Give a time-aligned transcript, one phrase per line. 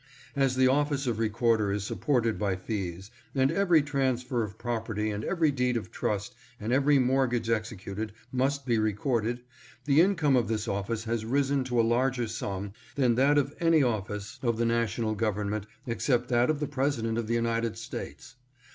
[0.35, 5.11] As the office of Re corder is supported by fees, and every transfer of property
[5.11, 9.41] and every deed of trust and every mortgage executed must be recorded,
[9.85, 13.83] the income of this office has risen to a larger sum than that of any
[13.83, 18.37] office of the Na tional Government except that of the President of the United States.